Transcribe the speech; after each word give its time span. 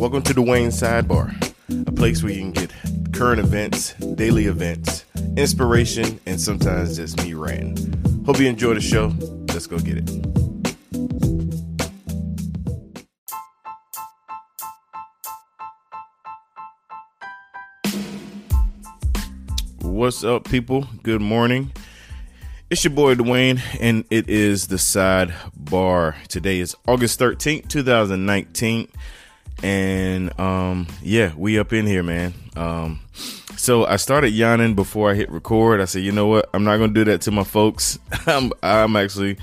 Welcome 0.00 0.22
to 0.22 0.32
the 0.32 0.40
Wayne 0.40 0.70
Sidebar, 0.70 1.30
a 1.86 1.92
place 1.92 2.22
where 2.22 2.32
you 2.32 2.40
can 2.40 2.52
get 2.52 2.72
current 3.12 3.38
events, 3.38 3.92
daily 4.14 4.46
events, 4.46 5.04
inspiration, 5.36 6.18
and 6.24 6.40
sometimes 6.40 6.96
just 6.96 7.22
me 7.22 7.34
ranting. 7.34 8.24
Hope 8.24 8.38
you 8.38 8.48
enjoy 8.48 8.72
the 8.72 8.80
show. 8.80 9.12
Let's 9.48 9.66
go 9.66 9.78
get 9.78 9.98
it. 9.98 10.08
What's 19.82 20.24
up, 20.24 20.48
people? 20.48 20.88
Good 21.02 21.20
morning. 21.20 21.72
It's 22.70 22.82
your 22.84 22.94
boy 22.94 23.16
Dwayne, 23.16 23.60
and 23.78 24.06
it 24.08 24.30
is 24.30 24.68
the 24.68 24.76
sidebar. 24.76 26.14
Today 26.28 26.60
is 26.60 26.74
August 26.88 27.20
13th, 27.20 27.68
2019. 27.68 28.88
And 29.62 30.38
um, 30.40 30.86
yeah, 31.02 31.32
we 31.36 31.58
up 31.58 31.72
in 31.72 31.86
here, 31.86 32.02
man. 32.02 32.34
Um, 32.56 33.00
so 33.56 33.84
I 33.84 33.96
started 33.96 34.30
yawning 34.30 34.74
before 34.74 35.10
I 35.10 35.14
hit 35.14 35.30
record. 35.30 35.80
I 35.80 35.84
said, 35.84 36.02
you 36.02 36.12
know 36.12 36.26
what? 36.26 36.48
I'm 36.54 36.64
not 36.64 36.78
gonna 36.78 36.92
do 36.92 37.04
that 37.04 37.20
to 37.22 37.30
my 37.30 37.44
folks. 37.44 37.98
I'm 38.26 38.52
I'm 38.62 38.96
actually 38.96 39.36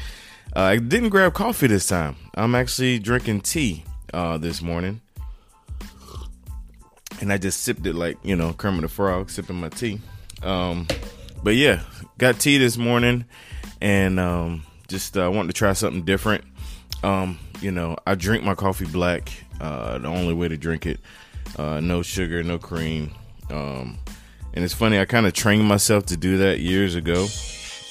uh, 0.55 0.61
I 0.61 0.77
didn't 0.77 1.09
grab 1.09 1.33
coffee 1.33 1.67
this 1.67 1.87
time. 1.87 2.15
I'm 2.33 2.55
actually 2.55 2.99
drinking 2.99 3.41
tea 3.41 3.83
uh, 4.13 4.37
this 4.37 4.61
morning. 4.61 5.01
And 7.19 7.31
I 7.33 7.37
just 7.37 7.61
sipped 7.61 7.85
it 7.85 7.93
like, 7.93 8.17
you 8.23 8.35
know, 8.35 8.53
Kermit 8.53 8.81
the 8.81 8.87
Frog, 8.87 9.29
sipping 9.29 9.59
my 9.59 9.69
tea. 9.69 9.99
Um, 10.43 10.87
but 11.43 11.55
yeah, 11.55 11.81
got 12.17 12.39
tea 12.39 12.57
this 12.57 12.77
morning 12.77 13.25
and 13.81 14.19
um, 14.19 14.63
just 14.87 15.17
uh, 15.17 15.29
wanted 15.31 15.47
to 15.47 15.53
try 15.53 15.73
something 15.73 16.03
different. 16.03 16.43
Um, 17.03 17.39
you 17.61 17.71
know, 17.71 17.95
I 18.05 18.15
drink 18.15 18.43
my 18.43 18.55
coffee 18.55 18.85
black. 18.85 19.31
Uh, 19.59 19.97
the 19.97 20.07
only 20.07 20.33
way 20.33 20.47
to 20.47 20.57
drink 20.57 20.85
it, 20.85 20.99
uh, 21.57 21.79
no 21.79 22.01
sugar, 22.01 22.43
no 22.43 22.59
cream. 22.59 23.11
Um, 23.49 23.97
and 24.53 24.63
it's 24.63 24.73
funny, 24.73 24.99
I 24.99 25.05
kind 25.05 25.25
of 25.25 25.33
trained 25.33 25.63
myself 25.63 26.05
to 26.07 26.17
do 26.17 26.37
that 26.39 26.59
years 26.59 26.95
ago. 26.95 27.27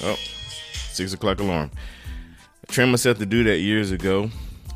Oh, 0.01 0.17
six 0.73 1.13
o'clock 1.13 1.39
alarm. 1.39 1.71
I 2.69 2.71
trained 2.71 2.91
myself 2.91 3.17
to 3.19 3.25
do 3.25 3.43
that 3.45 3.59
years 3.59 3.91
ago. 3.91 4.29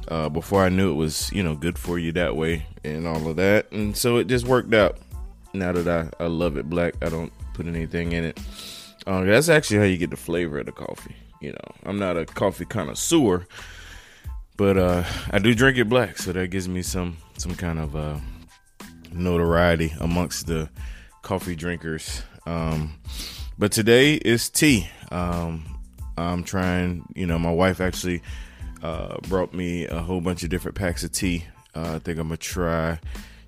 Uh, 0.08 0.28
before 0.28 0.64
I 0.64 0.70
knew 0.70 0.92
it 0.92 0.96
was, 0.96 1.32
you 1.32 1.42
know, 1.44 1.56
good 1.56 1.78
for 1.78 1.98
you 1.98 2.12
that 2.14 2.36
way 2.36 2.66
and 2.84 3.08
all 3.08 3.30
of 3.30 3.38
that. 3.38 3.72
And 3.72 3.96
so 3.96 4.18
it 4.18 4.28
just 4.28 4.46
worked 4.46 4.74
out. 4.74 4.98
Now 5.54 5.72
that 5.72 5.88
I, 5.88 6.24
I 6.24 6.28
love 6.28 6.58
it 6.58 6.70
black, 6.70 6.96
I 7.02 7.08
don't 7.08 7.32
put 7.54 7.66
anything 7.66 8.12
in 8.12 8.26
it. 8.26 8.40
Uh, 9.08 9.24
that's 9.24 9.48
actually 9.48 9.78
how 9.78 9.84
you 9.84 9.98
get 9.98 10.10
the 10.10 10.18
flavor 10.18 10.60
of 10.60 10.66
the 10.66 10.72
coffee. 10.74 11.16
You 11.40 11.52
know, 11.52 11.76
I'm 11.86 11.98
not 11.98 12.18
a 12.18 12.26
coffee 12.26 12.66
connoisseur, 12.66 13.48
but 14.58 14.78
uh, 14.78 15.04
I 15.32 15.40
do 15.40 15.54
drink 15.56 15.78
it 15.78 15.90
black, 15.90 16.18
so 16.18 16.32
that 16.32 16.48
gives 16.50 16.68
me 16.68 16.82
some 16.82 17.18
some 17.38 17.56
kind 17.56 17.80
of 17.80 17.96
uh, 17.96 18.18
notoriety 19.12 19.94
amongst 20.00 20.48
the 20.48 20.70
coffee 21.22 21.56
drinkers. 21.56 22.22
Um, 22.46 22.94
but 23.58 23.72
today 23.72 24.16
is 24.16 24.50
tea. 24.50 24.90
Um, 25.12 25.66
I'm 26.18 26.44
trying. 26.44 27.06
You 27.16 27.28
know, 27.28 27.40
my 27.40 27.52
wife 27.52 27.82
actually 27.82 28.22
uh, 28.84 29.18
brought 29.28 29.54
me 29.54 29.86
a 29.86 30.00
whole 30.00 30.22
bunch 30.22 30.44
of 30.44 30.50
different 30.50 30.76
packs 30.76 31.04
of 31.04 31.12
tea. 31.12 31.46
Uh, 31.76 31.96
I 31.96 32.00
think 32.00 32.20
I'm 32.20 32.28
gonna 32.28 32.38
try 32.38 33.00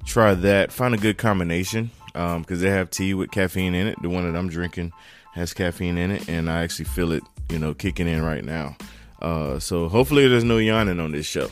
try 0.05 0.33
that. 0.33 0.71
Find 0.71 0.93
a 0.93 0.97
good 0.97 1.17
combination 1.17 1.91
because 2.07 2.35
um, 2.35 2.45
they 2.47 2.69
have 2.69 2.89
tea 2.89 3.13
with 3.13 3.31
caffeine 3.31 3.75
in 3.75 3.87
it. 3.87 4.01
The 4.01 4.09
one 4.09 4.31
that 4.31 4.37
I'm 4.37 4.49
drinking 4.49 4.93
has 5.33 5.53
caffeine 5.53 5.97
in 5.97 6.11
it, 6.11 6.29
and 6.29 6.49
I 6.49 6.63
actually 6.63 6.85
feel 6.85 7.11
it, 7.11 7.23
you 7.49 7.57
know, 7.57 7.73
kicking 7.73 8.07
in 8.07 8.21
right 8.23 8.43
now. 8.43 8.77
Uh, 9.23 9.57
so 9.57 9.87
hopefully 9.87 10.27
there's 10.27 10.43
no 10.43 10.57
yawning 10.57 10.99
on 10.99 11.13
this 11.13 11.25
show. 11.25 11.49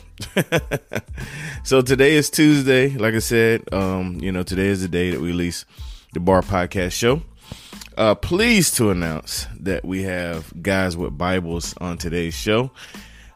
so 1.64 1.80
today 1.80 2.14
is 2.14 2.28
Tuesday. 2.28 2.90
Like 2.90 3.14
I 3.14 3.18
said, 3.18 3.72
um, 3.72 4.18
you 4.20 4.30
know, 4.30 4.42
today 4.42 4.66
is 4.66 4.82
the 4.82 4.88
day 4.88 5.10
that 5.10 5.20
we 5.20 5.28
release 5.28 5.64
the 6.12 6.20
Bar 6.20 6.42
Podcast 6.42 6.92
Show. 6.92 7.22
Uh, 7.96 8.14
pleased 8.14 8.76
to 8.76 8.90
announce 8.90 9.46
that 9.58 9.84
we 9.84 10.02
have 10.02 10.52
guys 10.62 10.96
with 10.96 11.16
Bibles 11.16 11.74
on 11.78 11.96
today's 11.96 12.34
show. 12.34 12.70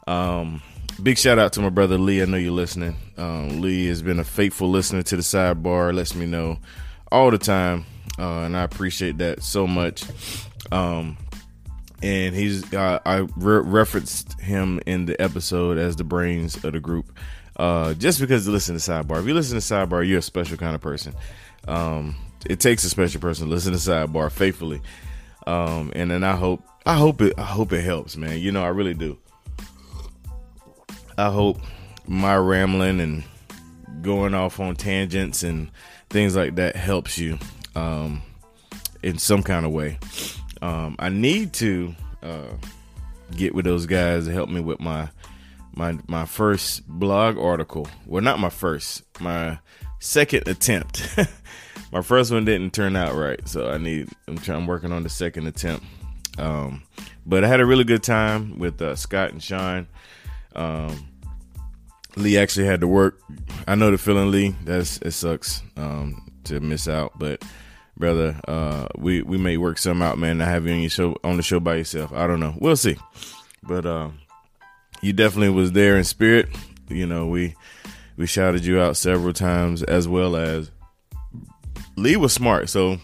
Um, 0.07 0.63
big 1.03 1.17
shout 1.17 1.39
out 1.39 1.55
to 1.55 1.63
my 1.63 1.71
brother 1.71 1.97
Lee. 1.97 2.21
I 2.21 2.27
know 2.27 2.37
you're 2.37 2.53
listening. 2.53 2.97
Um, 3.17 3.63
Lee 3.63 3.87
has 3.87 4.03
been 4.03 4.19
a 4.19 4.25
faithful 4.25 4.71
listener 4.71 5.03
to 5.03 5.17
the 5.17 5.23
sidebar. 5.23 5.95
Lets 5.95 6.15
me 6.15 6.27
know 6.27 6.59
all 7.11 7.31
the 7.31 7.39
time, 7.39 7.87
uh, 8.19 8.41
and 8.41 8.57
I 8.57 8.63
appreciate 8.63 9.19
that 9.19 9.43
so 9.43 9.67
much. 9.67 10.05
Um, 10.73 11.17
and 12.03 12.35
he's 12.35 12.73
uh, 12.75 12.99
I 13.05 13.27
re- 13.37 13.63
referenced 13.63 14.39
him 14.41 14.81
in 14.87 15.07
the 15.07 15.21
episode 15.21 15.79
as 15.79 15.97
the 15.97 16.05
brains 16.05 16.63
of 16.65 16.73
the 16.73 16.81
group, 16.81 17.17
uh, 17.57 17.95
just 17.95 18.21
because 18.21 18.47
you 18.47 18.53
listen 18.53 18.77
to 18.77 18.81
Sidebar. 18.81 19.21
If 19.21 19.27
you 19.27 19.35
listen 19.35 19.59
to 19.59 19.65
Sidebar, 19.65 20.07
you're 20.07 20.19
a 20.19 20.23
special 20.23 20.57
kind 20.57 20.75
of 20.75 20.81
person. 20.81 21.15
Um, 21.67 22.17
it 22.49 22.61
takes 22.61 22.85
a 22.85 22.89
special 22.89 23.21
person 23.21 23.47
to 23.47 23.51
listen 23.53 23.73
to 23.73 23.79
Sidebar 23.79 24.31
faithfully, 24.31 24.81
um, 25.47 25.93
and 25.95 26.11
then 26.11 26.23
I 26.23 26.37
hope 26.37 26.63
I 26.85 26.97
hope 26.97 27.21
it 27.23 27.35
I 27.39 27.45
hope 27.45 27.73
it 27.73 27.83
helps, 27.83 28.17
man. 28.17 28.39
You 28.39 28.53
know, 28.53 28.65
I 28.65 28.69
really 28.69 28.95
do. 28.95 29.19
I 31.19 31.31
hope 31.31 31.59
my 32.07 32.37
rambling 32.37 33.01
and 33.01 33.25
going 34.03 34.35
off 34.35 34.61
on 34.61 34.77
tangents 34.77 35.43
and 35.43 35.71
things 36.11 36.37
like 36.37 36.57
that 36.57 36.77
helps 36.77 37.19
you 37.19 37.39
um, 37.75 38.23
in 39.03 39.19
some 39.19 39.43
kind 39.43 39.65
of 39.65 39.73
way. 39.73 39.99
Um, 40.67 40.97
I 40.99 41.11
need 41.11 41.53
to 41.55 41.95
uh, 42.25 42.57
get 43.37 43.55
with 43.55 43.65
those 43.65 43.87
guys 43.87 44.25
to 44.25 44.33
help 44.33 44.49
me 44.49 44.61
with 44.61 44.81
my 44.81 45.09
my 45.73 45.97
my 46.09 46.25
first 46.25 46.89
blog 46.89 47.39
article. 47.39 47.87
Well, 48.05 48.21
not 48.21 48.41
my 48.41 48.49
first, 48.49 49.05
my 49.21 49.61
second 50.01 50.49
attempt. 50.49 51.09
my 51.93 52.03
first 52.03 52.33
one 52.33 52.45
didn't 52.45 52.73
turn 52.73 52.97
out 52.97 53.15
right, 53.15 53.47
so 53.47 53.71
I 53.71 53.79
need. 53.79 54.09
I'm 54.27 54.39
trying. 54.39 54.63
I'm 54.63 54.67
working 54.67 54.91
on 54.91 55.05
the 55.05 55.09
second 55.09 55.47
attempt. 55.47 55.87
Um, 56.37 56.83
but 57.25 57.45
I 57.45 57.47
had 57.47 57.61
a 57.61 57.67
really 57.67 57.85
good 57.85 58.03
time 58.03 58.59
with 58.59 58.83
uh, 58.83 58.97
Scott 58.97 59.31
and 59.31 59.41
Sean. 59.41 59.87
Um, 60.57 61.07
Lee 62.17 62.39
actually 62.39 62.67
had 62.67 62.81
to 62.81 62.89
work. 62.89 63.21
I 63.69 63.77
know 63.77 63.93
the 63.93 63.99
feeling, 63.99 64.33
Lee. 64.33 64.57
That's 64.65 64.99
it 64.99 65.13
sucks 65.13 65.63
um, 65.77 66.29
to 66.43 66.59
miss 66.59 66.89
out, 66.89 67.17
but 67.21 67.45
brother. 67.97 68.39
Uh, 68.47 68.87
we 68.97 69.23
we 69.23 69.39
may 69.39 69.57
work 69.57 69.79
some 69.79 70.03
out, 70.03 70.19
man. 70.19 70.41
I 70.41 70.47
have 70.47 70.67
you 70.67 70.73
on 70.73 70.81
your 70.81 70.91
show 70.91 71.17
on 71.25 71.37
the 71.37 71.43
show 71.43 71.61
by 71.61 71.77
yourself. 71.77 72.13
I 72.13 72.27
don't 72.27 72.41
know. 72.41 72.55
We'll 72.59 72.77
see. 72.77 72.97
But 73.63 73.87
uh, 73.87 74.11
you 75.01 75.13
definitely 75.13 75.51
was 75.51 75.73
there 75.73 75.97
in 75.97 76.05
spirit. 76.05 76.49
You 76.89 77.07
know, 77.07 77.27
we 77.27 77.55
we 78.17 78.27
shouted 78.27 78.65
you 78.65 78.81
out 78.81 78.97
several 78.97 79.33
times, 79.33 79.83
as 79.83 80.07
well 80.07 80.37
as 80.37 80.71
Lee 81.97 82.17
was 82.17 82.33
smart. 82.33 82.69
So 82.69 82.99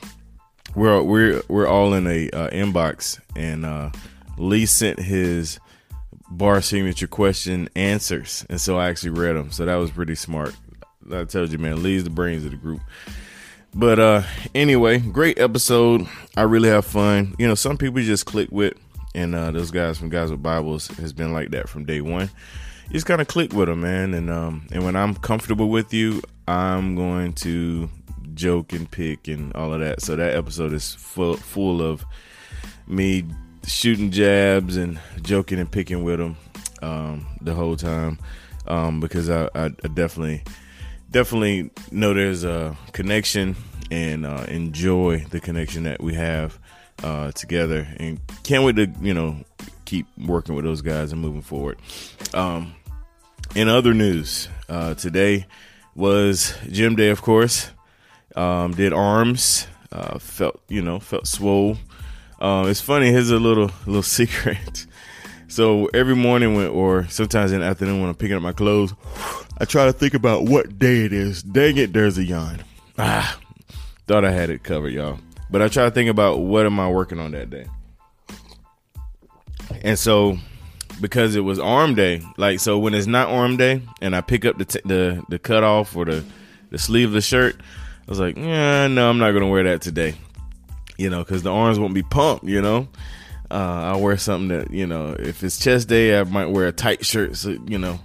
we're 0.75 1.03
we're 1.03 1.43
we're 1.49 1.69
all 1.69 1.95
in 1.95 2.07
a 2.07 2.31
uh, 2.31 2.51
inbox, 2.51 3.21
and 3.37 3.65
uh, 3.65 3.91
Lee 4.39 4.67
sent 4.67 4.99
his 4.99 5.59
bar 6.31 6.63
signature 6.63 7.07
question 7.07 7.69
answers, 7.77 8.47
and 8.49 8.61
so 8.61 8.79
I 8.79 8.89
actually 8.89 9.11
read 9.11 9.35
them. 9.35 9.51
So 9.51 9.65
that 9.67 9.77
was 9.77 9.91
pretty 9.91 10.15
smart. 10.15 10.55
I 11.13 11.25
told 11.25 11.51
you, 11.51 11.59
man, 11.59 11.83
Lee's 11.83 12.05
the 12.05 12.11
brains 12.11 12.45
of 12.45 12.53
the 12.53 12.57
group. 12.57 12.81
But 13.75 13.99
uh 13.99 14.23
anyway, 14.55 14.99
great 14.99 15.39
episode. 15.39 16.07
I 16.37 16.43
really 16.43 16.69
have 16.69 16.85
fun. 16.85 17.35
You 17.39 17.49
know, 17.49 17.55
some 17.55 17.79
people 17.79 18.03
just 18.03 18.27
click 18.27 18.49
with, 18.51 18.75
and 19.15 19.35
uh 19.35 19.51
those 19.51 19.71
guys 19.71 19.99
from 19.99 20.11
Guys 20.11 20.31
with 20.31 20.43
Bibles 20.43 20.89
has 20.89 21.13
been 21.13 21.33
like 21.33 21.51
that 21.51 21.69
from 21.69 21.85
day 21.85 22.01
one. 22.01 22.31
You 22.89 22.95
just 22.95 23.07
kind 23.07 23.21
of 23.21 23.29
click 23.29 23.53
with 23.53 23.69
them, 23.69 23.81
man. 23.81 24.15
And 24.15 24.31
um 24.31 24.67
and 24.73 24.85
when 24.85 24.97
I'm 24.97 25.15
comfortable 25.15 25.69
with 25.71 25.95
you, 25.95 26.23
I'm 26.47 26.97
going 26.97 27.33
to 27.35 27.89
joke 28.35 28.73
and 28.73 28.91
pick 28.91 29.29
and 29.29 29.53
all 29.55 29.73
of 29.73 29.81
that. 29.81 30.03
So 30.03 30.17
that 30.17 30.35
episode 30.35 30.73
is 30.73 30.95
full 30.95 31.37
full 31.37 31.81
of 31.81 32.05
me 32.87 33.25
shooting 33.67 34.11
jabs 34.11 34.77
and 34.77 35.01
joking 35.23 35.59
and 35.59 35.71
picking 35.71 36.03
with 36.03 36.19
them 36.19 36.37
um, 36.83 37.27
the 37.41 37.55
whole 37.55 37.77
time 37.77 38.19
um, 38.67 39.01
because 39.01 39.31
I, 39.31 39.45
I, 39.55 39.67
I 39.67 39.89
definitely 39.95 40.43
definitely 41.13 41.71
know 41.91 42.15
there's 42.15 42.43
a 42.43 42.77
connection 42.93 43.55
and 43.91 44.25
uh, 44.25 44.47
enjoy 44.49 45.19
the 45.31 45.39
connection 45.39 45.85
that 45.85 46.03
we 46.03 46.15
have 46.15 46.59
uh, 47.03 47.31
together. 47.33 47.87
And 47.99 48.19
can't 48.43 48.65
wait 48.65 48.77
to 48.77 48.91
you 49.01 49.15
know 49.15 49.37
keep 49.85 50.07
working 50.19 50.55
with 50.55 50.65
those 50.65 50.83
guys 50.83 51.13
and 51.13 51.21
moving 51.21 51.43
forward. 51.43 51.79
Um, 52.35 52.75
in 53.55 53.69
other 53.69 53.93
news 53.93 54.49
uh, 54.69 54.95
today 54.95 55.47
was 55.95 56.57
gym 56.71 56.97
day 56.97 57.11
of 57.11 57.23
course. 57.23 57.71
Um, 58.35 58.73
did 58.73 58.95
arms 58.95 59.67
uh, 59.93 60.19
felt 60.19 60.61
you 60.69 60.83
know 60.83 60.99
felt 60.99 61.27
swole. 61.27 61.77
Um, 62.41 62.69
it's 62.69 62.81
funny 62.81 63.11
here's 63.11 63.31
a 63.31 63.39
little 63.39 63.71
little 63.87 64.03
secret. 64.03 64.87
So 65.49 65.85
every 65.93 66.17
morning 66.17 66.55
when, 66.55 66.69
or 66.69 67.07
sometimes 67.09 67.53
in 67.53 67.61
the 67.61 67.67
afternoon 67.67 68.01
when 68.01 68.09
I'm 68.09 68.15
picking 68.15 68.37
up 68.37 68.43
my 68.43 68.55
clothes, 68.55 68.95
I 69.63 69.65
try 69.65 69.85
to 69.85 69.93
think 69.93 70.13
about 70.13 70.43
what 70.43 70.81
day 70.81 71.05
it 71.05 71.13
is. 71.13 71.41
Dang 71.41 71.77
it, 71.77 71.93
there's 71.93 72.19
a 72.19 72.25
yawn. 72.25 72.65
Ah, 72.99 73.39
thought 74.09 74.25
I 74.25 74.33
had 74.33 74.51
it 74.51 74.65
covered, 74.65 74.89
y'all. 74.89 75.21
But 75.51 75.63
I 75.63 75.69
try 75.69 75.85
to 75.85 75.91
think 75.93 76.11
about 76.11 76.41
what 76.41 76.67
am 76.67 76.81
I 76.81 76.91
working 76.91 77.21
on 77.21 77.31
that 77.31 77.49
day. 77.49 77.67
And 79.83 79.97
so 79.97 80.37
because 81.01 81.37
it 81.37 81.43
was 81.43 81.61
arm 81.61 81.95
day, 81.95 82.23
like 82.37 82.59
so 82.59 82.77
when 82.77 82.93
it's 82.93 83.07
not 83.07 83.29
arm 83.29 83.57
day 83.57 83.83
and 84.01 84.17
I 84.17 84.21
pick 84.21 84.45
up 84.45 84.59
the 84.59 84.65
t- 84.65 84.81
the 84.85 85.23
the 85.29 85.39
cutoff 85.39 85.95
or 85.95 86.07
the 86.07 86.23
sleeve 86.23 86.25
of 86.65 86.71
the 86.71 86.79
sleeveless 86.79 87.25
shirt. 87.25 87.57
I 87.61 88.11
was 88.11 88.19
like, 88.19 88.37
yeah, 88.37 88.89
no, 88.89 89.09
I'm 89.09 89.19
not 89.19 89.31
gonna 89.31 89.49
wear 89.49 89.63
that 89.63 89.81
today. 89.81 90.17
You 90.97 91.09
know, 91.09 91.23
because 91.23 91.45
the 91.45 91.53
arms 91.53 91.79
won't 91.79 91.95
be 91.95 92.03
pumped. 92.03 92.47
You 92.47 92.63
know, 92.63 92.89
uh, 93.49 93.93
I'll 93.93 94.01
wear 94.01 94.17
something 94.17 94.49
that 94.49 94.73
you 94.73 94.89
know. 94.89 95.15
If 95.17 95.45
it's 95.45 95.57
chest 95.57 95.87
day, 95.89 96.19
I 96.19 96.25
might 96.25 96.47
wear 96.47 96.67
a 96.67 96.73
tight 96.73 97.07
shirt 97.07 97.37
so 97.37 97.51
you 97.69 97.79
know 97.79 98.01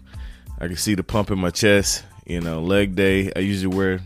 I 0.60 0.68
can 0.68 0.76
see 0.76 0.96
the 0.96 1.04
pump 1.04 1.32
in 1.32 1.40
my 1.40 1.52
chest. 1.52 2.04
You 2.26 2.42
know, 2.42 2.62
leg 2.62 2.96
day, 2.96 3.32
I 3.36 3.40
usually 3.40 3.76
wear. 3.76 4.00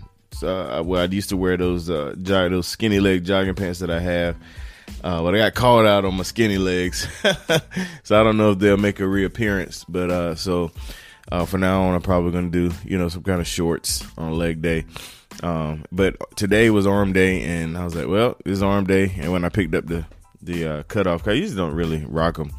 Uh, 0.44 0.82
well, 0.86 1.02
I 1.02 1.06
used 1.06 1.30
to 1.30 1.38
wear 1.38 1.56
those 1.58 1.90
uh, 1.90 2.16
jog, 2.22 2.52
those 2.52 2.68
skinny 2.68 3.00
leg 3.00 3.24
jogging 3.24 3.56
pants 3.56 3.80
that 3.80 3.90
I 3.90 4.00
have. 4.00 4.36
Uh, 5.04 5.22
but 5.22 5.34
I 5.36 5.38
got 5.38 5.54
called 5.56 5.86
out 5.86 6.06
on 6.06 6.16
my 6.16 6.24
skinny 6.24 6.58
legs, 6.58 7.08
so 8.04 8.20
I 8.20 8.24
don't 8.24 8.38
know 8.38 8.52
if 8.52 8.60
they'll 8.60 8.78
make 8.78 9.00
a 9.00 9.08
reappearance. 9.08 9.86
But 9.88 10.12
uh, 10.12 10.36
so 10.36 10.72
uh, 11.32 11.46
for 11.46 11.58
now 11.58 11.84
on, 11.84 11.96
I'm 11.96 12.02
probably 12.02 12.32
gonna 12.32 12.50
do 12.50 12.72
you 12.86 12.98
know 12.98 13.10
some 13.10 13.24
kind 13.24 13.40
of 13.40 13.48
shorts 13.48 14.06
on 14.18 14.38
leg 14.38 14.62
day. 14.62 14.86
Um, 15.42 15.86
but 15.92 16.36
today 16.36 16.70
was 16.70 16.86
arm 16.86 17.14
day, 17.14 17.42
and 17.42 17.78
I 17.78 17.84
was 17.84 17.96
like, 17.96 18.08
well, 18.08 18.38
it's 18.46 18.62
arm 18.62 18.86
day. 18.86 19.14
And 19.18 19.32
when 19.32 19.46
I 19.46 19.50
picked 19.50 19.74
up 19.74 19.88
the 19.88 20.06
the 20.42 20.68
uh, 20.68 20.84
cutoff, 20.84 21.28
I 21.28 21.34
usually 21.34 21.58
don't 21.58 21.76
really 21.76 22.06
rock 22.06 22.38
them. 22.38 22.52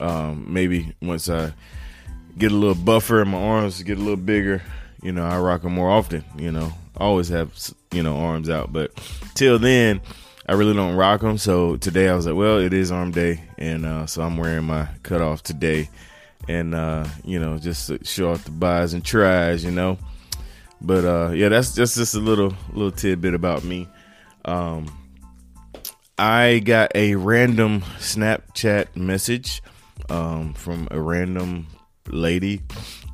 Um, 0.00 0.52
maybe 0.52 0.94
once 1.00 1.30
I 1.30 1.52
get 2.38 2.52
a 2.52 2.54
little 2.54 2.74
buffer 2.74 3.22
in 3.22 3.28
my 3.28 3.38
arms, 3.38 3.82
get 3.82 3.98
a 3.98 4.00
little 4.00 4.16
bigger, 4.16 4.62
you 5.02 5.12
know, 5.12 5.24
I 5.24 5.38
rock 5.38 5.62
them 5.62 5.74
more 5.74 5.90
often. 5.90 6.24
You 6.36 6.52
know, 6.52 6.72
I 6.96 7.04
always 7.04 7.28
have 7.28 7.52
you 7.92 8.02
know 8.02 8.16
arms 8.16 8.50
out, 8.50 8.72
but 8.72 8.92
till 9.34 9.58
then, 9.58 10.00
I 10.48 10.54
really 10.54 10.74
don't 10.74 10.96
rock 10.96 11.20
them. 11.20 11.38
So 11.38 11.76
today 11.76 12.08
I 12.08 12.14
was 12.14 12.26
like, 12.26 12.36
well, 12.36 12.58
it 12.58 12.72
is 12.72 12.90
arm 12.92 13.10
day, 13.10 13.42
and 13.58 13.86
uh, 13.86 14.06
so 14.06 14.22
I'm 14.22 14.36
wearing 14.36 14.64
my 14.64 14.88
cutoff 15.02 15.42
today, 15.42 15.88
and 16.48 16.74
uh, 16.74 17.06
you 17.24 17.38
know, 17.38 17.58
just 17.58 17.88
to 17.88 18.04
show 18.04 18.32
off 18.32 18.44
the 18.44 18.50
bis 18.50 18.92
and 18.92 19.04
tris, 19.04 19.64
you 19.64 19.70
know. 19.70 19.98
But 20.80 21.04
uh, 21.04 21.30
yeah, 21.32 21.48
that's 21.48 21.74
just 21.74 21.96
just 21.96 22.14
a 22.14 22.20
little 22.20 22.54
little 22.72 22.92
tidbit 22.92 23.34
about 23.34 23.64
me. 23.64 23.88
Um, 24.44 24.86
I 26.18 26.60
got 26.60 26.92
a 26.94 27.14
random 27.14 27.82
Snapchat 27.98 28.96
message 28.96 29.62
um, 30.08 30.54
from 30.54 30.88
a 30.90 31.00
random 31.00 31.66
lady 32.08 32.60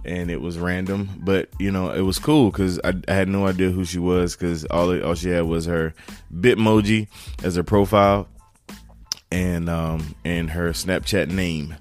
and 0.05 0.31
it 0.31 0.41
was 0.41 0.59
random 0.59 1.09
but 1.19 1.49
you 1.59 1.71
know 1.71 1.91
it 1.91 2.01
was 2.01 2.19
cool 2.19 2.51
because 2.51 2.81
I, 2.83 2.93
I, 3.09 3.15
had 3.15 3.29
no 3.29 3.47
idea 3.47 3.71
who 3.71 3.85
she 3.85 3.99
was 3.99 4.35
because 4.35 4.65
all, 4.67 5.01
all 5.05 5.15
she 5.15 5.29
had 5.31 5.45
was 5.45 5.67
her 5.67 5.95
bitmoji 6.35 7.09
as 7.45 7.57
her 7.57 7.63
profile 7.63 8.29
and 9.33 9.69
um 9.69 10.15
and 10.25 10.51
her 10.51 10.71
snapchat 10.71 11.31
name. 11.31 11.75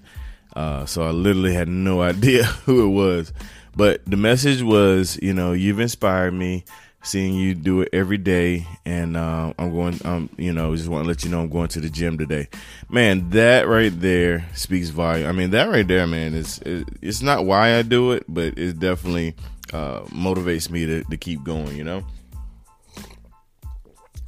Uh 0.56 0.86
so 0.86 1.04
i 1.04 1.12
literally 1.12 1.54
had 1.54 1.68
no 1.68 2.02
idea 2.14 2.44
who 2.44 2.86
it 2.86 2.90
was. 2.90 3.34
But 3.76 4.02
the 4.06 4.18
message 4.18 4.64
was 4.64 5.20
you 5.22 5.34
know 5.34 5.54
you've 5.54 5.80
inspired 5.80 6.34
me 6.34 6.66
seeing 7.04 7.34
you 7.34 7.56
do 7.56 7.82
it 7.82 7.90
every 7.94 8.18
day 8.18 8.68
and 8.86 9.18
uh, 9.18 9.52
i'm 9.58 9.72
going 9.74 10.00
um 10.06 10.30
you 10.38 10.54
know 10.54 10.76
just 10.76 10.88
want 10.88 11.04
to 11.04 11.08
let 11.08 11.24
you 11.24 11.30
know 11.30 11.42
i'm 11.42 11.50
going 11.50 11.68
to 11.68 11.80
the 11.80 11.90
gym 11.90 12.18
today. 12.18 12.48
Man 12.90 13.30
that 13.32 13.68
right 13.68 13.92
there 13.94 14.48
speaks 14.54 14.90
volume 14.90 15.28
i 15.28 15.32
mean 15.32 15.52
that 15.52 15.70
right 15.70 15.88
there 15.88 16.06
man 16.06 16.34
is 16.34 16.60
it's 16.64 17.22
not 17.22 17.46
why 17.46 17.78
i 17.78 17.82
do 17.82 18.12
it 18.12 18.26
but 18.28 18.58
it 18.58 18.80
definitely 18.80 19.36
uh, 19.74 20.02
motivates 20.10 20.70
me 20.70 20.86
to, 20.86 21.04
to 21.06 21.18
keep 21.18 21.44
going 21.44 21.76
you 21.76 21.84
know? 21.84 22.04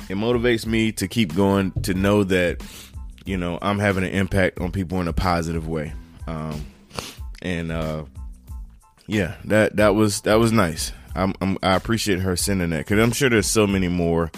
It 0.10 0.16
motivates 0.16 0.66
me 0.66 0.92
to 0.94 1.08
keep 1.08 1.36
going 1.36 1.72
to 1.84 1.94
know 1.94 2.24
that 2.24 2.64
you 3.26 3.38
know 3.38 3.60
i'm 3.62 3.78
having 3.78 4.04
an 4.04 4.12
impact 4.12 4.60
on 4.60 4.72
people 4.72 5.00
in 5.00 5.08
a 5.08 5.14
positive 5.14 5.68
way. 5.68 5.94
Um 6.28 6.66
and 7.42 7.72
uh 7.72 8.06
yeah 9.06 9.36
that 9.46 9.76
that 9.76 9.96
was 9.96 10.22
that 10.22 10.36
was 10.36 10.52
nice 10.52 10.92
I'm, 11.16 11.34
I'm, 11.42 11.58
i 11.62 11.76
appreciate 11.76 12.20
her 12.20 12.36
sending 12.36 12.72
that 12.72 12.80
because 12.80 13.00
I'm 13.00 13.12
sure 13.12 13.30
there's 13.30 13.48
so 13.48 13.68
many 13.68 13.88
more 13.88 14.32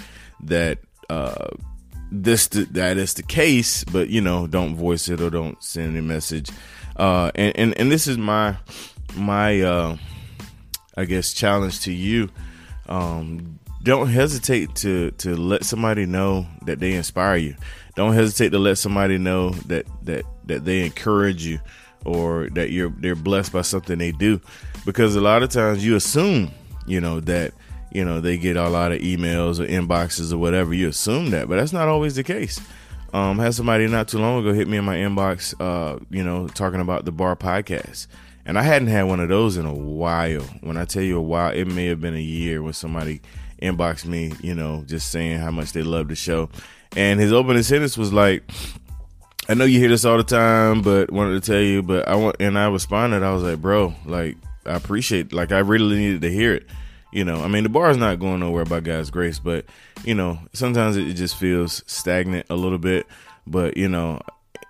that 0.43 0.79
uh, 1.09 1.47
this 2.11 2.47
that 2.47 2.97
is 2.97 3.13
the 3.13 3.23
case, 3.23 3.83
but 3.83 4.09
you 4.09 4.21
know, 4.21 4.47
don't 4.47 4.75
voice 4.75 5.07
it 5.09 5.21
or 5.21 5.29
don't 5.29 5.61
send 5.63 5.97
a 5.97 6.01
message. 6.01 6.49
Uh, 6.95 7.31
and, 7.35 7.55
and 7.57 7.77
and 7.77 7.91
this 7.91 8.07
is 8.07 8.17
my 8.17 8.57
my 9.15 9.61
uh, 9.61 9.97
I 10.97 11.05
guess 11.05 11.33
challenge 11.33 11.81
to 11.81 11.91
you. 11.91 12.29
Um, 12.87 13.59
don't 13.83 14.07
hesitate 14.07 14.75
to 14.75 15.11
to 15.11 15.35
let 15.35 15.63
somebody 15.63 16.05
know 16.05 16.47
that 16.65 16.79
they 16.79 16.93
inspire 16.93 17.37
you. 17.37 17.55
Don't 17.95 18.13
hesitate 18.13 18.49
to 18.49 18.59
let 18.59 18.77
somebody 18.77 19.17
know 19.17 19.51
that 19.67 19.85
that 20.03 20.25
that 20.45 20.65
they 20.65 20.85
encourage 20.85 21.45
you 21.45 21.59
or 22.03 22.49
that 22.51 22.71
you're 22.71 22.89
they're 22.89 23.15
blessed 23.15 23.51
by 23.51 23.61
something 23.61 23.97
they 23.97 24.11
do 24.11 24.39
because 24.85 25.15
a 25.15 25.21
lot 25.21 25.43
of 25.43 25.49
times 25.49 25.85
you 25.85 25.95
assume 25.95 26.51
you 26.85 27.01
know, 27.01 27.19
that, 27.21 27.53
you 27.91 28.03
know, 28.03 28.19
they 28.19 28.37
get 28.37 28.57
a 28.57 28.69
lot 28.69 28.91
of 28.91 28.99
emails 29.01 29.59
or 29.59 29.67
inboxes 29.67 30.33
or 30.33 30.37
whatever. 30.37 30.73
You 30.73 30.89
assume 30.89 31.29
that, 31.31 31.47
but 31.47 31.57
that's 31.57 31.73
not 31.73 31.87
always 31.87 32.15
the 32.15 32.23
case. 32.23 32.59
Um, 33.13 33.39
had 33.39 33.53
somebody 33.53 33.87
not 33.87 34.09
too 34.09 34.19
long 34.19 34.39
ago 34.39 34.53
hit 34.53 34.67
me 34.67 34.77
in 34.77 34.85
my 34.85 34.97
inbox, 34.97 35.53
uh, 35.59 35.99
you 36.09 36.23
know, 36.23 36.47
talking 36.47 36.81
about 36.81 37.05
the 37.05 37.11
bar 37.11 37.35
podcast. 37.35 38.07
And 38.45 38.59
I 38.59 38.61
hadn't 38.61 38.89
had 38.89 39.03
one 39.03 39.19
of 39.19 39.29
those 39.29 39.57
in 39.57 39.65
a 39.65 39.73
while. 39.73 40.41
When 40.61 40.77
I 40.77 40.85
tell 40.85 41.01
you 41.01 41.17
a 41.17 41.21
while, 41.21 41.51
it 41.51 41.65
may 41.65 41.85
have 41.87 42.01
been 42.01 42.15
a 42.15 42.21
year 42.21 42.61
when 42.61 42.73
somebody 42.73 43.21
inboxed 43.61 44.05
me, 44.05 44.33
you 44.41 44.53
know, 44.53 44.83
just 44.85 45.11
saying 45.11 45.39
how 45.39 45.51
much 45.51 45.71
they 45.71 45.81
love 45.81 46.09
the 46.09 46.15
show. 46.15 46.49
And 46.95 47.19
his 47.19 47.31
opening 47.31 47.63
sentence 47.63 47.97
was 47.97 48.13
like, 48.13 48.43
I 49.47 49.53
know 49.53 49.65
you 49.65 49.79
hear 49.79 49.89
this 49.89 50.05
all 50.05 50.17
the 50.17 50.23
time, 50.23 50.81
but 50.81 51.11
wanted 51.11 51.41
to 51.41 51.51
tell 51.51 51.61
you, 51.61 51.83
but 51.83 52.07
I 52.07 52.15
want, 52.15 52.35
and 52.39 52.57
I 52.57 52.67
responded, 52.67 53.23
I 53.23 53.31
was 53.31 53.43
like, 53.43 53.61
bro, 53.61 53.93
like, 54.05 54.37
I 54.65 54.75
appreciate 54.75 55.33
like 55.33 55.51
I 55.51 55.59
really 55.59 55.95
needed 55.97 56.21
to 56.21 56.31
hear 56.31 56.53
it. 56.53 56.67
You 57.11 57.23
know, 57.23 57.43
I 57.43 57.47
mean 57.47 57.63
the 57.63 57.69
bar 57.69 57.89
is 57.89 57.97
not 57.97 58.19
going 58.19 58.39
nowhere 58.39 58.65
by 58.65 58.81
God's 58.81 59.09
grace, 59.09 59.39
but 59.39 59.65
you 60.03 60.15
know, 60.15 60.39
sometimes 60.53 60.97
it 60.97 61.13
just 61.13 61.37
feels 61.37 61.83
stagnant 61.87 62.47
a 62.49 62.55
little 62.55 62.77
bit. 62.77 63.07
But, 63.47 63.77
you 63.77 63.87
know, 63.87 64.21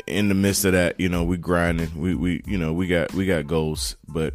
in 0.07 0.27
the 0.27 0.36
midst 0.36 0.65
of 0.65 0.74
that, 0.74 1.00
you 1.00 1.09
know, 1.09 1.24
we 1.24 1.38
grinding. 1.38 2.00
We 2.00 2.15
we 2.15 2.44
you 2.45 2.57
know, 2.57 2.74
we 2.74 2.88
got 2.88 3.13
we 3.13 3.25
got 3.25 3.47
goals, 3.47 3.95
but 4.07 4.33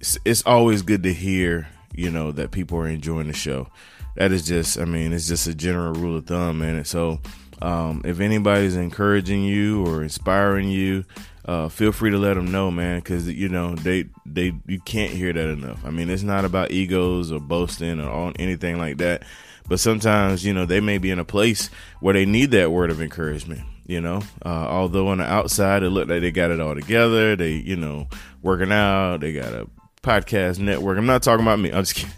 it's, 0.00 0.18
it's 0.24 0.42
always 0.44 0.82
good 0.82 1.02
to 1.04 1.12
hear, 1.12 1.68
you 1.94 2.10
know, 2.10 2.32
that 2.32 2.50
people 2.50 2.78
are 2.78 2.88
enjoying 2.88 3.28
the 3.28 3.32
show. 3.32 3.68
That 4.16 4.32
is 4.32 4.46
just 4.46 4.78
I 4.78 4.84
mean, 4.84 5.12
it's 5.12 5.28
just 5.28 5.46
a 5.46 5.54
general 5.54 5.92
rule 5.94 6.16
of 6.16 6.26
thumb, 6.26 6.58
man. 6.58 6.84
So 6.84 7.20
um, 7.62 8.02
if 8.04 8.20
anybody's 8.20 8.76
encouraging 8.76 9.44
you 9.44 9.86
or 9.86 10.02
inspiring 10.02 10.68
you, 10.68 11.04
uh, 11.48 11.66
feel 11.70 11.92
free 11.92 12.10
to 12.10 12.18
let 12.18 12.34
them 12.34 12.52
know, 12.52 12.70
man, 12.70 12.98
because 12.98 13.26
you 13.26 13.48
know 13.48 13.74
they 13.74 14.04
they 14.26 14.52
you 14.66 14.78
can't 14.80 15.10
hear 15.10 15.32
that 15.32 15.48
enough. 15.48 15.82
I 15.82 15.88
mean, 15.88 16.10
it's 16.10 16.22
not 16.22 16.44
about 16.44 16.72
egos 16.72 17.32
or 17.32 17.40
boasting 17.40 18.00
or 18.00 18.34
anything 18.38 18.76
like 18.76 18.98
that, 18.98 19.22
but 19.66 19.80
sometimes 19.80 20.44
you 20.44 20.52
know 20.52 20.66
they 20.66 20.80
may 20.80 20.98
be 20.98 21.10
in 21.10 21.18
a 21.18 21.24
place 21.24 21.70
where 22.00 22.12
they 22.12 22.26
need 22.26 22.50
that 22.50 22.70
word 22.70 22.90
of 22.90 23.00
encouragement. 23.00 23.62
You 23.86 24.02
know, 24.02 24.20
uh, 24.44 24.66
although 24.68 25.08
on 25.08 25.18
the 25.18 25.24
outside 25.24 25.82
it 25.82 25.88
looked 25.88 26.10
like 26.10 26.20
they 26.20 26.30
got 26.30 26.50
it 26.50 26.60
all 26.60 26.74
together, 26.74 27.34
they 27.34 27.52
you 27.52 27.76
know 27.76 28.08
working 28.42 28.70
out, 28.70 29.20
they 29.20 29.32
got 29.32 29.54
a 29.54 29.66
podcast 30.02 30.58
network. 30.58 30.98
I'm 30.98 31.06
not 31.06 31.22
talking 31.22 31.46
about 31.46 31.60
me. 31.60 31.72
I'm 31.72 31.84
just 31.84 31.94
kidding. 31.94 32.14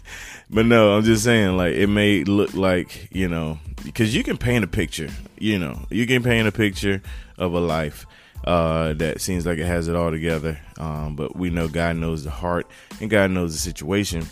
But 0.49 0.65
no, 0.65 0.97
I'm 0.97 1.03
just 1.03 1.23
saying, 1.23 1.55
like, 1.55 1.75
it 1.75 1.87
may 1.87 2.25
look 2.25 2.53
like, 2.53 3.07
you 3.09 3.29
know, 3.29 3.57
because 3.85 4.13
you 4.13 4.21
can 4.21 4.35
paint 4.35 4.65
a 4.65 4.67
picture, 4.67 5.07
you 5.39 5.57
know, 5.57 5.85
you 5.89 6.05
can 6.05 6.23
paint 6.23 6.45
a 6.45 6.51
picture 6.51 7.01
of 7.37 7.53
a 7.53 7.59
life 7.61 8.05
uh, 8.43 8.93
that 8.93 9.21
seems 9.21 9.45
like 9.45 9.59
it 9.59 9.65
has 9.65 9.87
it 9.87 9.95
all 9.95 10.11
together. 10.11 10.59
Um, 10.79 11.15
but 11.15 11.35
we 11.35 11.49
know 11.49 11.67
God 11.67 11.97
knows 11.97 12.23
the 12.23 12.31
heart 12.31 12.67
and 12.99 13.09
God 13.09 13.31
knows 13.31 13.53
the 13.53 13.59
situation, 13.59 14.25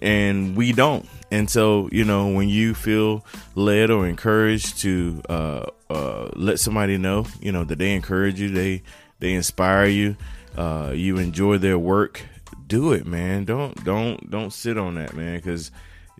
and 0.00 0.56
we 0.56 0.72
don't. 0.72 1.08
And 1.30 1.48
so, 1.48 1.88
you 1.90 2.04
know, 2.04 2.28
when 2.28 2.48
you 2.50 2.74
feel 2.74 3.24
led 3.54 3.90
or 3.90 4.06
encouraged 4.06 4.78
to 4.80 5.22
uh, 5.30 5.66
uh, 5.88 6.30
let 6.34 6.60
somebody 6.60 6.98
know, 6.98 7.26
you 7.40 7.52
know, 7.52 7.64
that 7.64 7.78
they 7.78 7.94
encourage 7.94 8.38
you, 8.38 8.50
they 8.50 8.82
they 9.18 9.32
inspire 9.32 9.86
you, 9.86 10.16
uh, 10.56 10.92
you 10.94 11.16
enjoy 11.16 11.56
their 11.58 11.78
work, 11.78 12.22
do 12.66 12.92
it, 12.92 13.06
man. 13.06 13.44
Don't 13.44 13.82
don't 13.84 14.30
don't 14.30 14.52
sit 14.52 14.76
on 14.76 14.96
that, 14.96 15.14
man, 15.14 15.36
because 15.36 15.70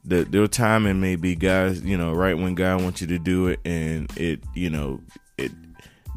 the 0.04 0.24
their 0.24 0.46
timing 0.46 1.00
may 1.00 1.16
be 1.16 1.34
guys, 1.34 1.82
you 1.82 1.98
know, 1.98 2.12
right 2.12 2.36
when 2.38 2.54
God 2.54 2.82
wants 2.82 3.00
you 3.00 3.06
to 3.08 3.18
do 3.18 3.48
it, 3.48 3.60
and 3.64 4.10
it, 4.16 4.42
you 4.54 4.70
know, 4.70 5.00
it 5.36 5.52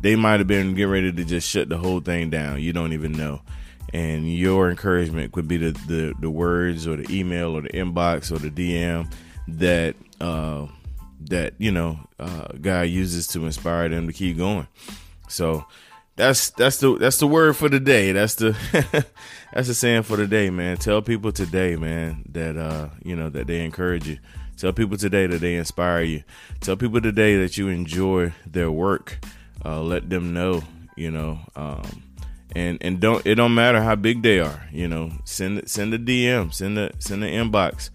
they 0.06 0.16
might 0.16 0.40
have 0.40 0.46
been 0.46 0.76
getting 0.76 0.92
ready 0.92 1.12
to 1.12 1.26
just 1.26 1.50
shut 1.50 1.68
the 1.68 1.80
whole 1.80 2.00
thing 2.00 2.30
down. 2.30 2.62
You 2.62 2.74
don't 2.74 2.94
even 2.94 3.14
know. 3.14 3.42
And 3.92 4.32
your 4.32 4.70
encouragement 4.70 5.32
could 5.32 5.48
be 5.48 5.58
the, 5.58 5.72
the, 5.72 6.14
the 6.20 6.30
words 6.30 6.86
or 6.86 6.96
the 6.96 7.12
email 7.12 7.58
or 7.58 7.62
the 7.62 7.70
inbox 7.70 8.32
or 8.32 8.38
the 8.38 8.52
DM 8.52 9.12
that 9.48 9.96
uh, 10.22 10.68
that 11.22 11.56
you 11.58 11.72
know 11.72 11.98
uh, 12.20 12.50
God 12.62 12.82
uses 12.82 13.26
to 13.30 13.48
inspire 13.48 13.90
them 13.90 14.06
to 14.06 14.14
keep 14.14 14.38
going. 14.38 14.68
So 15.28 15.66
that's 16.16 16.52
that's 16.52 16.78
the 16.78 17.00
that's 17.00 17.18
the 17.18 17.26
word 17.26 17.58
for 17.58 17.68
the 17.68 17.80
day. 17.80 18.12
That's 18.12 18.36
the 18.36 18.56
that's 19.54 19.70
the 19.70 19.74
saying 19.74 20.04
for 20.04 20.18
the 20.18 20.28
day, 20.28 20.52
man. 20.52 20.78
Tell 20.78 21.02
people 21.02 21.32
today, 21.32 21.78
man, 21.78 22.26
that 22.30 22.58
uh, 22.58 22.90
you 23.04 23.16
know 23.16 23.30
that 23.30 23.48
they 23.48 23.66
encourage 23.66 24.08
you. 24.08 24.20
Tell 24.56 24.72
people 24.72 24.98
today 24.98 25.26
that 25.26 25.42
they 25.42 25.56
inspire 25.56 26.04
you. 26.04 26.24
Tell 26.62 26.76
people 26.76 27.02
today 27.02 27.38
that 27.38 27.58
you 27.58 27.70
enjoy 27.70 28.34
their 28.46 28.70
work 28.70 29.18
uh, 29.66 29.82
let 29.82 30.10
them 30.10 30.34
know, 30.34 30.64
you 30.96 31.12
know, 31.12 31.40
um, 31.56 32.04
and 32.56 32.78
and 32.82 33.00
don't 33.00 33.26
it 33.26 33.36
don't 33.36 33.56
matter 33.56 33.82
how 33.82 33.96
big 33.96 34.22
they 34.22 34.40
are, 34.40 34.68
you 34.72 34.88
know, 34.88 35.12
send 35.26 35.68
send 35.70 35.94
a 35.94 36.00
DM, 36.00 36.54
send 36.54 36.78
a 36.78 36.92
send 37.00 37.24
an 37.24 37.32
inbox, 37.32 37.90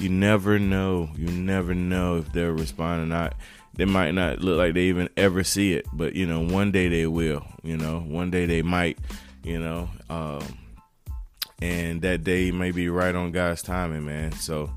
you 0.00 0.08
never 0.08 0.58
know. 0.58 1.10
You 1.16 1.28
never 1.28 1.74
know 1.74 2.18
if 2.18 2.32
they're 2.32 2.52
responding 2.52 3.06
or 3.06 3.08
not. 3.08 3.34
They 3.74 3.84
might 3.84 4.12
not 4.12 4.40
look 4.40 4.56
like 4.58 4.74
they 4.74 4.84
even 4.84 5.08
ever 5.16 5.44
see 5.44 5.74
it, 5.74 5.86
but 5.92 6.14
you 6.14 6.26
know, 6.26 6.40
one 6.40 6.70
day 6.70 6.88
they 6.88 7.06
will. 7.06 7.44
You 7.62 7.76
know, 7.76 8.00
one 8.00 8.30
day 8.30 8.46
they 8.46 8.62
might. 8.62 8.98
You 9.42 9.60
know, 9.60 9.88
um, 10.10 10.42
and 11.62 12.02
that 12.02 12.24
day 12.24 12.50
may 12.50 12.72
be 12.72 12.88
right 12.88 13.14
on 13.14 13.32
God's 13.32 13.62
timing, 13.62 14.04
man. 14.04 14.32
So 14.32 14.70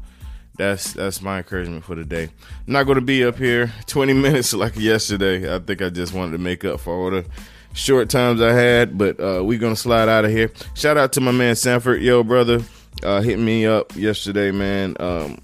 that's 0.59 0.93
that's 0.93 1.21
my 1.21 1.37
encouragement 1.37 1.85
for 1.85 1.95
the 1.95 2.03
day. 2.03 2.23
I'm 2.23 2.73
not 2.73 2.83
going 2.83 2.97
to 2.97 3.01
be 3.01 3.23
up 3.23 3.37
here 3.37 3.71
20 3.87 4.13
minutes 4.25 4.53
like 4.53 4.75
yesterday. 4.75 5.53
I 5.53 5.59
think 5.59 5.81
I 5.81 5.89
just 5.89 6.13
wanted 6.13 6.33
to 6.33 6.37
make 6.37 6.63
up 6.65 6.81
for 6.81 6.93
all 6.93 7.09
the 7.09 7.25
short 7.73 8.09
times 8.09 8.41
I 8.41 8.51
had, 8.51 8.97
but 8.97 9.19
uh, 9.19 9.41
we're 9.43 9.57
gonna 9.57 9.75
slide 9.75 10.09
out 10.09 10.25
of 10.25 10.31
here. 10.31 10.51
Shout 10.73 10.97
out 10.97 11.13
to 11.13 11.21
my 11.21 11.31
man 11.31 11.55
Sanford, 11.55 12.01
yo 12.01 12.23
brother, 12.23 12.61
uh, 13.03 13.21
hit 13.21 13.39
me 13.39 13.65
up 13.65 13.95
yesterday, 13.95 14.51
man. 14.51 14.97
Um, 14.99 15.39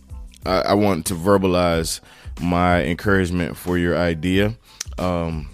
I, 0.45 0.59
I 0.59 0.73
want 0.73 1.05
to 1.07 1.15
verbalize 1.15 2.01
my 2.41 2.83
encouragement 2.83 3.55
for 3.55 3.77
your 3.77 3.97
idea. 3.97 4.55
Um, 4.97 5.49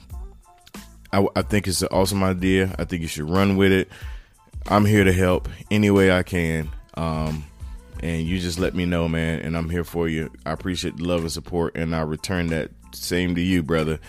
I, 1.14 1.26
I 1.36 1.44
think 1.44 1.68
it's 1.68 1.84
an 1.84 1.90
awesome 1.92 2.24
idea. 2.24 2.74
I 2.80 2.86
think 2.86 3.04
you 3.04 3.08
should 3.08 3.30
run 3.30 3.58
with 3.58 3.72
it. 3.72 3.90
I'm 4.68 4.86
here 4.86 5.04
to 5.04 5.14
help 5.14 5.50
any 5.70 5.92
way 5.92 6.12
I 6.12 6.24
can. 6.24 6.70
Um, 6.96 7.46
and 8.02 8.28
you 8.28 8.40
just 8.40 8.60
let 8.60 8.74
me 8.74 8.86
know, 8.86 9.08
man, 9.08 9.40
and 9.40 9.56
I'm 9.56 9.70
here 9.70 9.84
for 9.84 10.08
you. 10.08 10.32
I 10.46 10.52
appreciate 10.52 10.98
the 10.98 11.04
love 11.04 11.22
and 11.22 11.32
support, 11.32 11.76
and 11.76 11.96
I 11.96 12.02
return 12.02 12.48
that 12.48 12.72
same 12.94 13.36
to 13.36 13.42
you, 13.42 13.64
brother, 13.64 14.00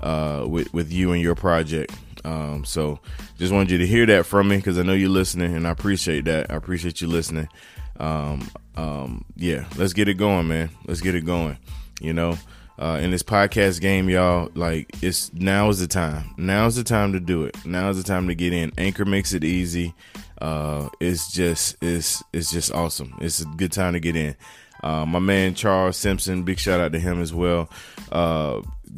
uh, 0.00 0.44
with 0.48 0.72
with 0.72 0.92
you 0.92 1.12
and 1.12 1.20
your 1.20 1.34
project. 1.34 1.92
Um, 2.24 2.64
so 2.64 3.00
just 3.38 3.52
wanted 3.52 3.70
you 3.70 3.78
to 3.78 3.86
hear 3.86 4.06
that 4.06 4.26
from 4.26 4.48
me 4.48 4.56
because 4.56 4.78
I 4.78 4.82
know 4.82 4.92
you're 4.92 5.08
listening, 5.08 5.54
and 5.54 5.66
I 5.66 5.70
appreciate 5.70 6.24
that. 6.26 6.50
I 6.50 6.54
appreciate 6.54 7.00
you 7.00 7.08
listening. 7.08 7.48
Um, 7.98 8.48
um, 8.76 9.24
yeah, 9.36 9.66
let's 9.76 9.92
get 9.92 10.08
it 10.08 10.14
going, 10.14 10.48
man. 10.48 10.70
Let's 10.86 11.00
get 11.00 11.14
it 11.14 11.26
going. 11.26 11.58
You 12.00 12.12
know, 12.12 12.38
uh, 12.80 12.98
in 13.02 13.10
this 13.10 13.22
podcast 13.22 13.80
game, 13.80 14.08
y'all, 14.08 14.50
like 14.54 14.90
it's 15.02 15.32
now 15.34 15.68
is 15.68 15.80
the 15.80 15.86
time. 15.86 16.34
Now 16.38 16.66
is 16.66 16.76
the 16.76 16.84
time 16.84 17.12
to 17.12 17.20
do 17.20 17.44
it. 17.44 17.54
Now 17.66 17.90
is 17.90 17.98
the 17.98 18.02
time 18.02 18.26
to 18.28 18.34
get 18.34 18.54
in. 18.54 18.72
Anchor 18.78 19.04
makes 19.04 19.34
it 19.34 19.44
easy. 19.44 19.94
Uh, 20.40 20.88
it's 20.98 21.30
just 21.30 21.76
it's 21.82 22.22
it's 22.32 22.50
just 22.50 22.72
awesome. 22.72 23.14
It's 23.20 23.40
a 23.40 23.44
good 23.44 23.72
time 23.72 23.92
to 23.92 24.00
get 24.00 24.16
in. 24.16 24.34
Uh, 24.82 25.04
my 25.04 25.18
man 25.18 25.54
Charles 25.54 25.98
Simpson, 25.98 26.42
big 26.42 26.58
shout 26.58 26.80
out 26.80 26.92
to 26.92 26.98
him 26.98 27.20
as 27.20 27.34
well. 27.34 27.68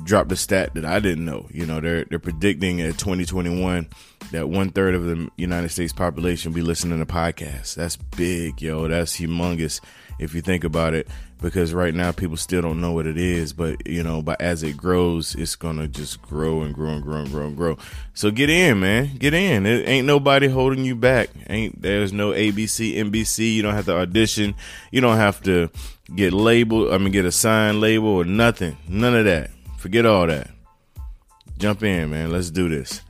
Dropped 0.05 0.33
a 0.33 0.37
stat 0.37 0.75
that 0.75 0.85
I 0.85 1.01
didn't 1.01 1.25
know. 1.25 1.49
You 1.53 1.67
know, 1.67 1.81
they're 1.81 2.05
they're 2.05 2.19
predicting 2.19 2.81
at 2.81 2.99
2021 2.99 3.89
that 4.33 4.49
one 4.49 4.71
third 4.71 4.95
of 4.95 5.05
the 5.05 5.29
United 5.37 5.69
States 5.69 5.93
population 5.93 6.53
be 6.53 6.63
listening 6.63 6.99
to 6.99 7.07
podcasts. 7.07 7.75
That's 7.75 7.97
big, 7.97 8.61
yo. 8.63 8.89
That's 8.89 9.19
humongous 9.19 9.81
if 10.19 10.35
you 10.35 10.41
think 10.41 10.65
about 10.65 10.95
it 10.95 11.09
because 11.41 11.75
right 11.75 11.95
now 11.95 12.13
people 12.13 12.37
still 12.37 12.63
don't 12.63 12.81
know 12.81 12.93
what 12.93 13.07
it 13.07 13.19
is 13.19 13.53
but 13.53 13.87
you 13.87 14.03
know 14.03 14.23
but 14.23 14.41
as 14.41 14.63
it 14.63 14.77
grows 14.77 15.35
it's 15.35 15.57
gonna 15.57 15.89
just 15.89 16.23
grow 16.23 16.63
and 16.63 16.73
grow 16.73 16.91
and 16.91 17.03
grow 17.03 17.17
and 17.17 17.31
grow 17.31 17.47
and 17.47 17.57
grow. 17.57 17.77
So 18.15 18.31
get 18.31 18.49
in 18.49 18.81
man. 18.81 19.17
Get 19.19 19.35
in. 19.35 19.67
It 19.67 19.89
ain't 19.89 20.07
nobody 20.07 20.49
holding 20.49 20.85
you 20.85 20.95
back. 20.95 21.31
Ain't 21.49 21.83
there's 21.83 22.13
no 22.13 22.31
abc 22.31 22.95
nbc 22.95 23.55
you 23.55 23.63
don't 23.63 23.75
have 23.75 23.87
to 23.87 23.97
audition. 23.97 24.55
You 24.91 25.01
don't 25.01 25.17
have 25.17 25.43
to 25.43 25.71
get 26.15 26.33
labeled 26.33 26.93
i 26.93 26.99
mean 26.99 27.11
get 27.11 27.25
a 27.25 27.33
signed 27.33 27.81
label 27.81 28.09
or 28.09 28.25
nothing. 28.25 28.77
None 28.89 29.17
of 29.17 29.25
that 29.25 29.51
forget 29.83 30.07
all 30.07 30.29
that. 30.29 30.49
Jump 31.59 31.83
in 31.83 32.11
man. 32.11 32.31
Let's 32.31 32.51
do 32.51 32.69
this. 32.69 33.03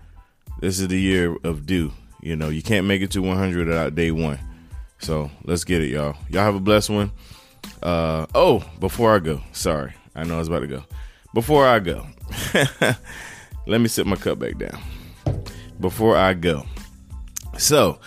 This 0.59 0.81
is 0.81 0.89
the 0.89 0.99
year 0.99 1.37
of 1.45 1.67
do 1.67 1.93
you 2.23 2.35
know 2.35 2.49
you 2.49 2.63
can't 2.63 2.87
make 2.87 3.03
it 3.03 3.11
to 3.11 3.21
100 3.21 3.69
without 3.69 3.95
day 3.95 4.11
one. 4.11 4.39
So 4.99 5.31
let's 5.45 5.65
get 5.65 5.83
it 5.83 5.89
y'all. 5.89 6.17
Y'all 6.31 6.45
have 6.45 6.55
a 6.55 6.61
blessed 6.61 6.89
one. 6.89 7.13
Uh, 7.83 8.25
oh, 8.35 8.65
before 8.81 9.15
I 9.15 9.19
go, 9.19 9.43
sorry, 9.53 9.93
I 10.15 10.25
know 10.25 10.37
I 10.37 10.39
was 10.39 10.49
about 10.49 10.61
to 10.61 10.67
go. 10.67 10.83
Before 11.35 11.67
I 11.67 11.79
go, 11.79 12.07
let 13.67 13.81
me 13.83 13.89
sit 13.89 14.07
my 14.07 14.17
cup 14.17 14.39
back 14.39 14.57
down. 14.57 14.81
Before 15.79 16.17
I 16.17 16.33
go, 16.33 16.65
so 17.59 17.99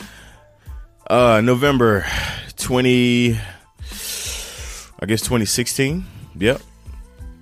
uh, 1.07 1.39
November 1.43 2.03
twenty, 2.57 3.38
I 5.00 5.05
guess 5.05 5.22
twenty 5.22 5.45
sixteen. 5.45 6.05
Yep, 6.36 6.62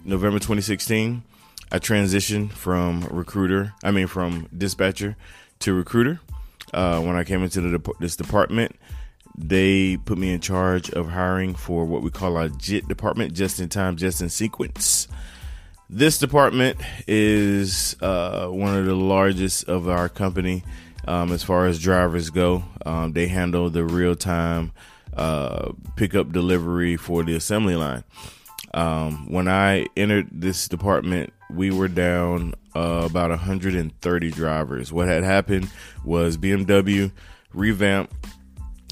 November 0.03 0.39
twenty 0.39 0.61
sixteen. 0.61 1.23
I 1.71 1.79
transitioned 1.79 2.51
from 2.51 3.07
recruiter, 3.09 3.73
I 3.83 3.91
mean 3.91 4.07
from 4.07 4.47
dispatcher 4.55 5.15
to 5.59 5.73
recruiter. 5.73 6.19
Uh, 6.73 7.01
when 7.01 7.15
I 7.15 7.23
came 7.23 7.43
into 7.43 7.61
the, 7.61 7.93
this 7.99 8.15
department, 8.15 8.75
they 9.35 9.97
put 9.97 10.17
me 10.17 10.31
in 10.33 10.39
charge 10.39 10.89
of 10.91 11.09
hiring 11.09 11.55
for 11.55 11.85
what 11.85 12.03
we 12.03 12.11
call 12.11 12.37
our 12.37 12.49
JIT 12.49 12.87
department, 12.87 13.33
just 13.33 13.59
in 13.59 13.69
time, 13.69 13.95
just 13.95 14.21
in 14.21 14.29
sequence. 14.29 15.07
This 15.89 16.17
department 16.17 16.79
is 17.07 17.95
uh, 18.01 18.47
one 18.47 18.75
of 18.75 18.85
the 18.85 18.95
largest 18.95 19.67
of 19.69 19.87
our 19.87 20.09
company 20.09 20.63
um, 21.07 21.31
as 21.31 21.43
far 21.43 21.67
as 21.67 21.79
drivers 21.79 22.29
go. 22.29 22.63
Um, 22.85 23.13
they 23.13 23.27
handle 23.27 23.69
the 23.69 23.83
real 23.83 24.15
time 24.15 24.71
uh, 25.15 25.71
pickup 25.95 26.31
delivery 26.31 26.97
for 26.97 27.23
the 27.23 27.35
assembly 27.35 27.75
line. 27.75 28.03
Um, 28.73 29.31
when 29.31 29.47
I 29.47 29.85
entered 29.95 30.29
this 30.31 30.67
department, 30.67 31.33
we 31.49 31.71
were 31.71 31.87
down 31.87 32.55
uh, 32.75 33.03
about 33.05 33.29
130 33.29 34.31
drivers. 34.31 34.91
What 34.91 35.07
had 35.07 35.23
happened 35.23 35.69
was 36.03 36.37
BMW 36.37 37.11
revamped 37.53 38.13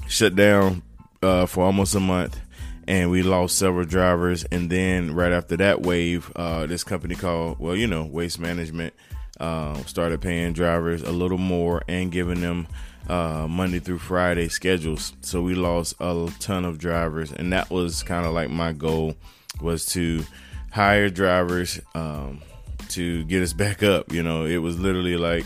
shut 0.08 0.36
down 0.36 0.84
uh, 1.24 1.46
for 1.46 1.63
almost 1.63 1.96
a 1.96 2.00
month, 2.00 2.40
and 2.88 3.10
we 3.10 3.24
lost 3.24 3.58
several 3.58 3.86
drivers. 3.86 4.44
And 4.46 4.70
then 4.70 5.13
right 5.13 5.32
after 5.32 5.58
that 5.58 5.82
wave, 5.82 6.32
uh, 6.36 6.68
this 6.68 6.84
company 6.84 7.16
called 7.16 7.60
well, 7.60 7.75
you 7.75 7.88
know, 7.88 8.06
Waste 8.06 8.40
Management 8.40 8.94
uh, 9.40 9.75
started 9.86 10.22
paying 10.22 10.54
drivers 10.54 11.01
a 11.01 11.12
little 11.12 11.38
more 11.38 11.82
and 11.88 12.12
giving 12.12 12.42
them 12.42 12.68
uh, 13.10 13.48
Monday 13.50 13.80
through 13.80 13.98
Friday 13.98 14.48
schedules. 14.50 15.13
So 15.22 15.42
we 15.42 15.56
lost 15.56 15.96
a 16.00 16.32
ton 16.40 16.66
of 16.66 16.78
drivers, 16.78 17.32
and 17.32 17.51
that 17.54 17.70
was 17.70 18.04
kind 18.04 18.25
of 18.25 18.34
like 18.34 18.50
my 18.50 18.74
goal 18.74 19.16
was 19.60 19.86
to 19.88 20.24
hire 20.72 21.10
drivers 21.10 21.79
um, 21.96 22.41
to 22.89 23.24
get 23.25 23.41
us 23.41 23.53
back 23.53 23.84
up. 23.84 24.12
You 24.12 24.24
know, 24.24 24.46
it 24.46 24.58
was 24.58 24.79
literally 24.79 25.17
like 25.17 25.46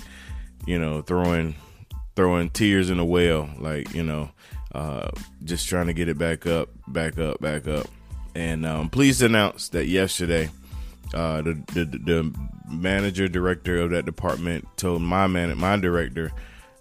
you 0.65 0.79
know 0.79 1.01
throwing 1.01 1.55
throwing 2.15 2.49
tears 2.49 2.89
in 2.89 2.99
a 2.99 3.05
well, 3.05 3.49
like 3.59 3.93
you 3.93 4.03
know 4.03 4.29
uh, 4.75 5.09
just 5.43 5.67
trying 5.69 5.87
to 5.87 5.93
get 5.93 6.09
it 6.09 6.17
back 6.17 6.45
up, 6.45 6.69
back 6.87 7.17
up, 7.17 7.39
back 7.39 7.67
up. 7.67 7.87
And 8.35 8.65
um, 8.65 8.89
pleased 8.89 9.19
to 9.19 9.27
announce 9.27 9.69
that 9.69 9.87
yesterday, 9.87 10.49
uh, 11.13 11.41
the, 11.41 11.53
the, 11.73 11.85
the 11.85 12.35
manager 12.69 13.29
director 13.29 13.77
of 13.77 13.91
that 13.91 14.05
department 14.05 14.67
told 14.75 15.01
my 15.01 15.27
man, 15.27 15.57
my 15.57 15.77
director, 15.77 16.33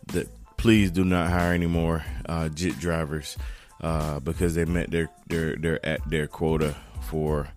that 0.09 0.29
please 0.57 0.91
do 0.91 1.05
not 1.05 1.31
hire 1.31 1.53
any 1.53 1.69
more 1.69 2.05
uh, 2.29 2.49
JIT 2.49 2.81
drivers 2.81 3.37
uh, 3.81 4.19
because 4.19 4.57
they 4.57 4.65
met 4.65 4.91
their 4.91 5.09
their 5.29 5.55
their 5.57 5.87
at 5.87 6.01
their 6.11 6.27
quota 6.27 6.75
for 7.05 7.49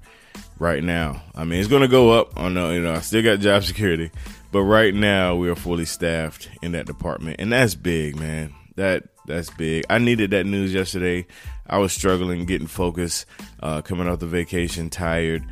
right 0.60 0.84
now. 0.84 1.22
I 1.36 1.44
mean, 1.44 1.60
it's 1.60 1.70
going 1.70 1.82
to 1.82 1.88
go 1.88 2.12
up. 2.12 2.40
I 2.40 2.50
know, 2.50 2.72
you 2.72 2.82
know, 2.82 2.94
I 2.94 3.02
still 3.02 3.24
got 3.24 3.40
job 3.40 3.64
security, 3.64 4.12
but 4.52 4.62
right 4.62 4.94
now 4.94 5.36
we 5.36 5.50
are 5.50 5.56
fully 5.56 5.86
staffed 5.86 6.50
in 6.62 6.72
that 6.74 6.86
department, 6.86 7.38
and 7.40 7.52
that's 7.52 7.76
big, 7.76 8.16
man. 8.16 8.54
That 8.76 9.04
that's 9.26 9.50
big. 9.52 9.86
I 9.90 9.98
needed 9.98 10.32
that 10.32 10.46
news 10.46 10.74
yesterday. 10.74 11.26
I 11.68 11.80
was 11.80 11.92
struggling 11.92 12.46
getting 12.46 12.68
focused, 12.68 13.26
uh, 13.62 13.82
coming 13.82 14.08
off 14.08 14.20
the 14.20 14.28
vacation, 14.28 14.90
tired, 14.90 15.44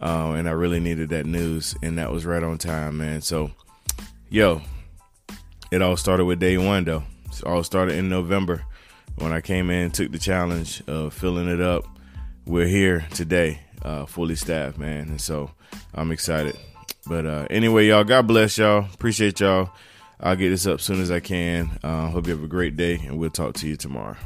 uh, 0.00 0.34
and 0.36 0.48
I 0.48 0.52
really 0.52 0.80
needed 0.80 1.08
that 1.10 1.26
news, 1.26 1.74
and 1.82 1.98
that 1.98 2.12
was 2.12 2.24
right 2.24 2.42
on 2.42 2.58
time, 2.58 2.98
man. 2.98 3.22
So, 3.22 3.50
yo, 4.28 4.62
it 5.70 5.82
all 5.82 5.96
started 5.96 6.26
with 6.26 6.38
day 6.38 6.58
one, 6.58 6.84
though. 6.84 7.02
It 7.32 7.44
all 7.44 7.64
started 7.64 7.96
in 7.96 8.08
November 8.08 8.64
when 9.16 9.32
I 9.32 9.40
came 9.40 9.70
in, 9.70 9.90
took 9.90 10.12
the 10.12 10.18
challenge 10.18 10.82
of 10.86 11.12
filling 11.12 11.48
it 11.48 11.60
up. 11.60 11.84
We're 12.46 12.66
here 12.66 13.06
today, 13.14 13.60
uh, 13.82 14.04
fully 14.04 14.34
staffed, 14.36 14.76
man, 14.76 15.08
and 15.08 15.20
so 15.20 15.50
I'm 15.94 16.12
excited. 16.12 16.58
But 17.06 17.24
uh, 17.24 17.46
anyway, 17.48 17.88
y'all, 17.88 18.04
God 18.04 18.26
bless 18.26 18.58
y'all. 18.58 18.86
Appreciate 18.92 19.40
y'all. 19.40 19.70
I'll 20.20 20.36
get 20.36 20.50
this 20.50 20.66
up 20.66 20.74
as 20.74 20.82
soon 20.82 21.00
as 21.00 21.10
I 21.10 21.20
can. 21.20 21.70
Uh, 21.82 22.10
hope 22.10 22.26
you 22.26 22.34
have 22.34 22.44
a 22.44 22.48
great 22.48 22.76
day, 22.76 22.96
and 22.96 23.18
we'll 23.18 23.30
talk 23.30 23.54
to 23.54 23.66
you 23.66 23.76
tomorrow. 23.76 24.16